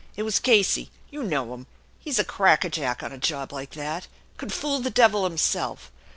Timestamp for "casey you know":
0.39-1.53